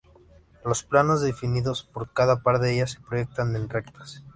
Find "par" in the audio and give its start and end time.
2.41-2.59